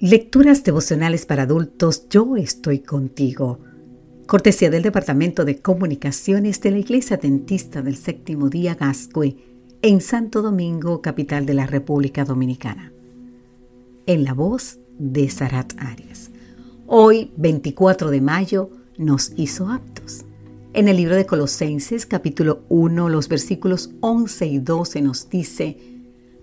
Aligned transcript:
Lecturas 0.00 0.62
devocionales 0.62 1.26
para 1.26 1.42
adultos, 1.42 2.08
yo 2.08 2.36
estoy 2.36 2.78
contigo. 2.78 3.58
Cortesía 4.28 4.70
del 4.70 4.84
Departamento 4.84 5.44
de 5.44 5.58
Comunicaciones 5.60 6.60
de 6.60 6.70
la 6.70 6.78
Iglesia 6.78 7.16
Dentista 7.16 7.82
del 7.82 7.96
Séptimo 7.96 8.48
Día 8.48 8.76
Gascue, 8.76 9.36
en 9.82 10.00
Santo 10.00 10.40
Domingo, 10.40 11.02
capital 11.02 11.46
de 11.46 11.54
la 11.54 11.66
República 11.66 12.24
Dominicana. 12.24 12.92
En 14.06 14.22
la 14.22 14.34
voz 14.34 14.78
de 15.00 15.28
Sarat 15.30 15.72
Arias. 15.78 16.30
Hoy, 16.86 17.32
24 17.36 18.12
de 18.12 18.20
mayo, 18.20 18.70
nos 18.98 19.32
hizo 19.34 19.68
aptos. 19.68 20.24
En 20.74 20.86
el 20.86 20.96
libro 20.96 21.16
de 21.16 21.26
Colosenses, 21.26 22.06
capítulo 22.06 22.62
1, 22.68 23.08
los 23.08 23.28
versículos 23.28 23.90
11 23.98 24.46
y 24.46 24.58
12 24.60 25.02
nos 25.02 25.28
dice, 25.28 25.76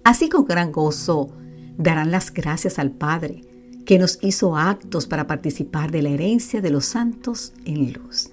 Así 0.04 0.28
con 0.28 0.44
gran 0.44 0.74
gozo, 0.74 1.32
darán 1.78 2.12
las 2.12 2.34
gracias 2.34 2.80
al 2.80 2.92
Padre, 2.92 3.42
que 3.86 4.00
nos 4.00 4.20
hizo 4.22 4.58
actos 4.58 5.06
para 5.06 5.28
participar 5.28 5.92
de 5.92 6.02
la 6.02 6.10
herencia 6.10 6.62
de 6.62 6.72
los 6.72 6.86
santos 6.86 7.54
en 7.66 7.94
luz. 7.94 8.32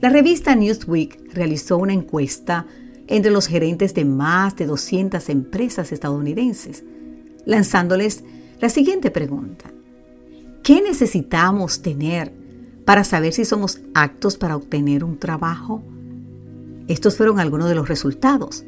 La 0.00 0.10
revista 0.10 0.54
Newsweek 0.54 1.34
realizó 1.34 1.78
una 1.78 1.94
encuesta 1.94 2.66
entre 3.06 3.30
los 3.30 3.46
gerentes 3.46 3.94
de 3.94 4.04
más 4.04 4.56
de 4.56 4.66
200 4.66 5.28
empresas 5.30 5.92
estadounidenses, 5.92 6.84
lanzándoles 7.46 8.24
la 8.60 8.68
siguiente 8.68 9.10
pregunta. 9.10 9.70
¿Qué 10.62 10.82
necesitamos 10.82 11.82
tener 11.82 12.32
para 12.84 13.04
saber 13.04 13.32
si 13.32 13.44
somos 13.44 13.80
aptos 13.94 14.36
para 14.36 14.56
obtener 14.56 15.04
un 15.04 15.18
trabajo? 15.18 15.82
Estos 16.86 17.16
fueron 17.16 17.40
algunos 17.40 17.68
de 17.68 17.74
los 17.74 17.88
resultados. 17.88 18.64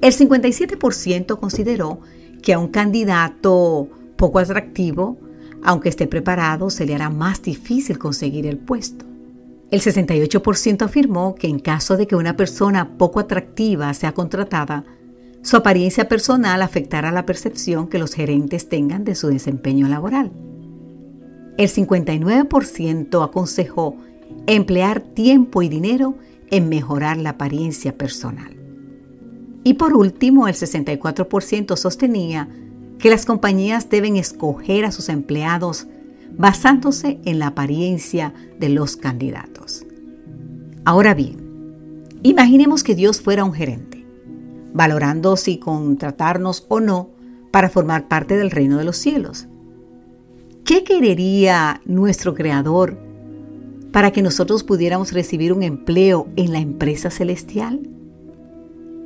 El 0.00 0.12
57% 0.12 1.38
consideró 1.38 2.00
que 2.42 2.52
a 2.52 2.58
un 2.58 2.68
candidato 2.68 3.88
poco 4.16 4.38
atractivo, 4.38 5.18
aunque 5.62 5.88
esté 5.88 6.06
preparado, 6.06 6.70
se 6.70 6.86
le 6.86 6.94
hará 6.94 7.10
más 7.10 7.42
difícil 7.42 7.98
conseguir 7.98 8.46
el 8.46 8.58
puesto. 8.58 9.04
El 9.70 9.80
68% 9.80 10.82
afirmó 10.82 11.34
que 11.34 11.48
en 11.48 11.58
caso 11.58 11.96
de 11.96 12.06
que 12.06 12.14
una 12.14 12.36
persona 12.36 12.96
poco 12.96 13.18
atractiva 13.20 13.92
sea 13.94 14.12
contratada, 14.12 14.84
su 15.42 15.56
apariencia 15.56 16.08
personal 16.08 16.62
afectará 16.62 17.10
la 17.12 17.26
percepción 17.26 17.88
que 17.88 17.98
los 17.98 18.14
gerentes 18.14 18.68
tengan 18.68 19.04
de 19.04 19.14
su 19.14 19.28
desempeño 19.28 19.88
laboral. 19.88 20.32
El 21.56 21.68
59% 21.68 23.24
aconsejó 23.24 23.96
emplear 24.46 25.00
tiempo 25.00 25.62
y 25.62 25.68
dinero 25.68 26.16
en 26.50 26.68
mejorar 26.68 27.16
la 27.16 27.30
apariencia 27.30 27.96
personal. 27.96 28.56
Y 29.64 29.74
por 29.74 29.94
último, 29.94 30.46
el 30.46 30.54
64% 30.54 31.76
sostenía 31.76 32.48
que 32.98 33.10
las 33.10 33.26
compañías 33.26 33.88
deben 33.90 34.16
escoger 34.16 34.84
a 34.84 34.92
sus 34.92 35.08
empleados 35.08 35.86
basándose 36.36 37.18
en 37.24 37.38
la 37.38 37.48
apariencia 37.48 38.34
de 38.58 38.68
los 38.68 38.96
candidatos. 38.96 39.84
Ahora 40.84 41.14
bien, 41.14 42.04
imaginemos 42.22 42.82
que 42.82 42.94
Dios 42.94 43.20
fuera 43.20 43.44
un 43.44 43.52
gerente, 43.52 44.06
valorando 44.72 45.36
si 45.36 45.58
contratarnos 45.58 46.66
o 46.68 46.80
no 46.80 47.10
para 47.50 47.68
formar 47.70 48.08
parte 48.08 48.36
del 48.36 48.50
reino 48.50 48.78
de 48.78 48.84
los 48.84 48.96
cielos. 48.96 49.46
¿Qué 50.64 50.84
querería 50.84 51.80
nuestro 51.84 52.34
Creador 52.34 52.98
para 53.92 54.10
que 54.10 54.20
nosotros 54.20 54.64
pudiéramos 54.64 55.12
recibir 55.12 55.52
un 55.52 55.62
empleo 55.62 56.28
en 56.36 56.52
la 56.52 56.58
empresa 56.58 57.10
celestial? 57.10 57.88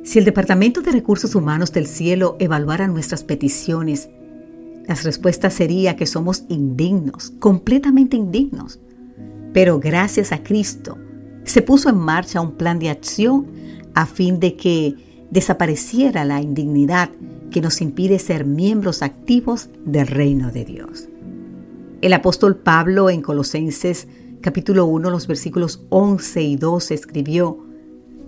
Si 0.03 0.17
el 0.17 0.25
Departamento 0.25 0.81
de 0.81 0.91
Recursos 0.91 1.35
Humanos 1.35 1.71
del 1.71 1.85
Cielo 1.85 2.35
evaluara 2.39 2.87
nuestras 2.87 3.23
peticiones, 3.23 4.09
las 4.87 5.03
respuestas 5.03 5.53
sería 5.53 5.95
que 5.95 6.07
somos 6.07 6.43
indignos, 6.49 7.33
completamente 7.39 8.17
indignos. 8.17 8.79
Pero 9.53 9.79
gracias 9.79 10.31
a 10.31 10.41
Cristo 10.41 10.97
se 11.43 11.61
puso 11.61 11.89
en 11.89 11.97
marcha 11.97 12.41
un 12.41 12.53
plan 12.53 12.79
de 12.79 12.89
acción 12.89 13.47
a 13.93 14.05
fin 14.05 14.39
de 14.39 14.55
que 14.55 14.95
desapareciera 15.29 16.25
la 16.25 16.41
indignidad 16.41 17.09
que 17.51 17.61
nos 17.61 17.81
impide 17.81 18.17
ser 18.17 18.45
miembros 18.45 19.01
activos 19.01 19.69
del 19.85 20.07
reino 20.07 20.51
de 20.51 20.65
Dios. 20.65 21.09
El 22.01 22.13
apóstol 22.13 22.55
Pablo 22.57 23.09
en 23.09 23.21
Colosenses 23.21 24.07
capítulo 24.41 24.85
1 24.85 25.11
los 25.11 25.27
versículos 25.27 25.83
11 25.89 26.41
y 26.41 26.55
12 26.55 26.93
escribió, 26.95 27.70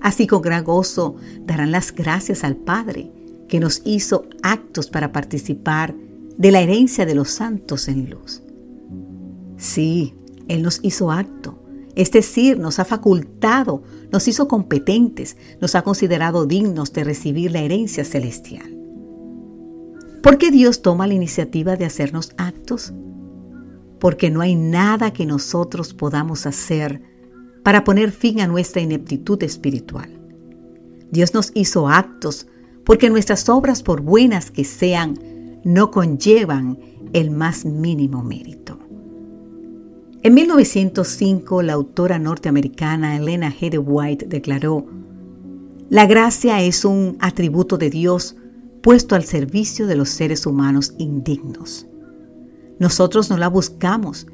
Así 0.04 0.28
con 0.28 0.42
gran 0.42 0.66
gozo 0.66 1.16
darán 1.46 1.72
las 1.72 1.96
gracias 1.96 2.44
al 2.44 2.58
Padre 2.58 3.10
que 3.48 3.62
nos 3.62 3.82
hizo 3.86 4.26
actos 4.44 4.90
para 4.90 5.14
participar 5.14 5.96
de 6.38 6.52
la 6.52 6.60
herencia 6.60 7.06
de 7.06 7.16
los 7.16 7.30
santos 7.30 7.88
en 7.88 8.10
luz. 8.10 8.44
Sí, 9.56 10.14
Él 10.50 10.62
nos 10.62 10.82
hizo 10.84 11.10
acto, 11.10 11.58
es 11.96 12.12
decir, 12.12 12.60
nos 12.60 12.80
ha 12.80 12.86
facultado, 12.86 13.82
nos 14.12 14.28
hizo 14.28 14.50
competentes, 14.50 15.38
nos 15.62 15.74
ha 15.74 15.84
considerado 15.84 16.46
dignos 16.46 16.92
de 16.92 17.06
recibir 17.06 17.52
la 17.52 17.62
herencia 17.62 18.04
celestial. 18.04 18.78
¿Por 20.22 20.38
qué 20.38 20.52
Dios 20.52 20.82
toma 20.82 21.08
la 21.08 21.14
iniciativa 21.14 21.78
de 21.78 21.86
hacernos 21.86 22.34
actos? 22.38 22.94
Porque 24.02 24.30
no 24.30 24.42
hay 24.42 24.56
nada 24.56 25.14
que 25.14 25.26
nosotros 25.26 25.94
podamos 25.94 26.46
hacer 26.46 27.13
para 27.64 27.84
poner 27.84 28.12
fin 28.12 28.42
a 28.42 28.48
nuestra 28.48 28.82
ineptitud 28.82 29.42
espiritual. 29.42 30.10
Dios 31.12 31.34
nos 31.34 31.52
hizo 31.56 31.88
actos 31.88 32.48
porque 32.84 33.10
nuestras 33.10 33.48
obras, 33.50 33.82
por 33.82 34.02
buenas 34.02 34.52
que 34.52 34.66
sean, 34.66 35.18
no 35.64 35.92
conllevan 35.92 36.78
el 37.14 37.32
más 37.32 37.66
mínimo 37.66 38.24
mérito. 38.24 38.80
En 40.22 40.34
1905, 40.34 41.62
la 41.62 41.74
autora 41.74 42.20
norteamericana 42.20 43.18
Elena 43.18 43.54
G. 43.54 43.82
White 43.86 44.26
declaró, 44.28 44.86
La 45.90 46.06
gracia 46.06 46.62
es 46.62 46.86
un 46.86 47.18
atributo 47.20 47.78
de 47.78 47.90
Dios 47.90 48.36
puesto 48.82 49.16
al 49.16 49.24
servicio 49.24 49.88
de 49.88 49.96
los 49.96 50.10
seres 50.10 50.46
humanos 50.46 50.94
indignos. 50.98 51.88
Nosotros 52.80 53.30
no 53.30 53.38
la 53.38 53.48
buscamos, 53.48 54.28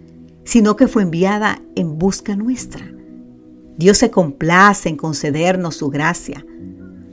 sino 0.44 0.76
que 0.76 0.88
fue 0.88 1.04
enviada 1.04 1.62
en 1.76 2.00
busca 2.00 2.36
nuestra. 2.36 2.99
Dios 3.80 3.98
se 3.98 4.12
complace 4.12 4.90
en 4.90 4.98
concedernos 4.98 5.78
su 5.78 5.90
gracia, 5.90 6.46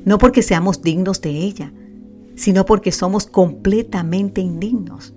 no 0.04 0.18
porque 0.18 0.42
seamos 0.42 0.82
dignos 0.82 1.20
de 1.20 1.30
ella, 1.30 1.72
sino 2.34 2.66
porque 2.66 2.90
somos 2.90 3.26
completamente 3.26 4.40
indignos. 4.40 5.14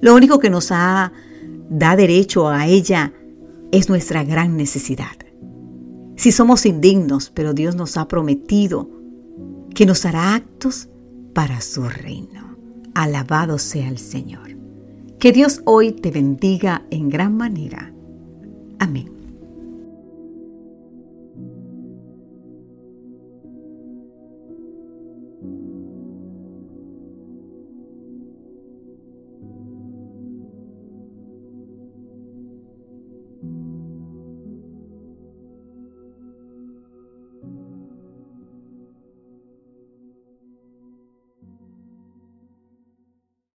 Lo 0.00 0.14
único 0.14 0.38
que 0.38 0.50
nos 0.50 0.68
da 0.68 1.10
derecho 1.96 2.48
a 2.48 2.68
ella 2.68 3.12
es 3.72 3.88
nuestra 3.88 4.22
gran 4.22 4.56
necesidad. 4.56 5.16
Si 6.14 6.30
somos 6.30 6.64
indignos, 6.64 7.32
pero 7.34 7.54
Dios 7.54 7.74
nos 7.74 7.96
ha 7.96 8.06
prometido 8.06 8.88
que 9.74 9.84
nos 9.84 10.04
hará 10.04 10.36
actos 10.36 10.88
para 11.34 11.60
su 11.60 11.88
reino. 11.88 12.56
Alabado 12.94 13.58
sea 13.58 13.88
el 13.88 13.98
Señor. 13.98 14.56
Que 15.18 15.32
Dios 15.32 15.60
hoy 15.64 15.90
te 15.90 16.12
bendiga 16.12 16.86
en 16.90 17.08
gran 17.08 17.36
manera. 17.36 17.92
Amén. 18.78 19.21